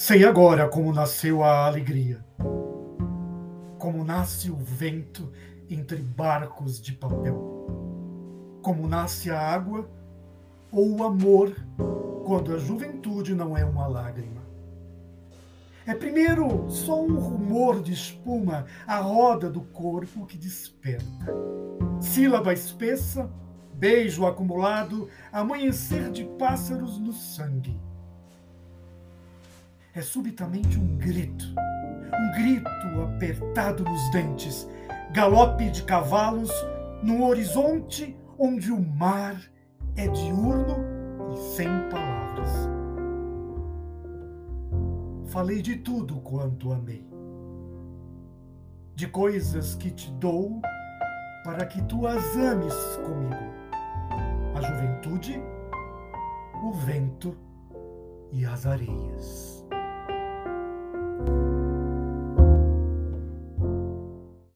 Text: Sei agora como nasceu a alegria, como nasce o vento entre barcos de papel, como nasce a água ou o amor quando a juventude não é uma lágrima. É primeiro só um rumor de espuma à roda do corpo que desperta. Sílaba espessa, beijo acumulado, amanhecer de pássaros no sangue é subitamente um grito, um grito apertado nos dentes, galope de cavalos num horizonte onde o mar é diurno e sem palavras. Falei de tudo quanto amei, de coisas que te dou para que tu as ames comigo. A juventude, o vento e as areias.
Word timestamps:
Sei 0.00 0.24
agora 0.24 0.68
como 0.68 0.92
nasceu 0.92 1.42
a 1.42 1.66
alegria, 1.66 2.24
como 3.80 4.04
nasce 4.04 4.48
o 4.48 4.54
vento 4.54 5.32
entre 5.68 5.96
barcos 5.96 6.80
de 6.80 6.92
papel, 6.92 7.66
como 8.62 8.86
nasce 8.86 9.28
a 9.28 9.40
água 9.40 9.90
ou 10.70 10.98
o 10.98 11.02
amor 11.02 11.52
quando 12.24 12.54
a 12.54 12.58
juventude 12.58 13.34
não 13.34 13.56
é 13.56 13.64
uma 13.64 13.88
lágrima. 13.88 14.40
É 15.84 15.92
primeiro 15.94 16.70
só 16.70 17.02
um 17.02 17.18
rumor 17.18 17.82
de 17.82 17.92
espuma 17.92 18.66
à 18.86 18.98
roda 18.98 19.50
do 19.50 19.62
corpo 19.62 20.26
que 20.26 20.38
desperta. 20.38 21.26
Sílaba 22.00 22.52
espessa, 22.52 23.28
beijo 23.74 24.24
acumulado, 24.24 25.08
amanhecer 25.32 26.08
de 26.12 26.22
pássaros 26.22 27.00
no 27.00 27.12
sangue 27.12 27.88
é 29.98 30.02
subitamente 30.02 30.78
um 30.78 30.96
grito, 30.96 31.44
um 31.44 32.32
grito 32.40 32.70
apertado 33.02 33.82
nos 33.82 34.10
dentes, 34.12 34.68
galope 35.12 35.68
de 35.70 35.82
cavalos 35.82 36.52
num 37.02 37.24
horizonte 37.24 38.16
onde 38.38 38.70
o 38.70 38.80
mar 38.80 39.36
é 39.96 40.06
diurno 40.06 40.76
e 41.32 41.36
sem 41.56 41.66
palavras. 41.90 42.48
Falei 45.26 45.60
de 45.60 45.74
tudo 45.78 46.20
quanto 46.20 46.72
amei, 46.72 47.04
de 48.94 49.08
coisas 49.08 49.74
que 49.74 49.90
te 49.90 50.12
dou 50.12 50.62
para 51.42 51.66
que 51.66 51.82
tu 51.82 52.06
as 52.06 52.36
ames 52.36 52.74
comigo. 53.04 53.52
A 54.54 54.60
juventude, 54.60 55.42
o 56.62 56.72
vento 56.72 57.36
e 58.30 58.44
as 58.44 58.64
areias. 58.64 59.57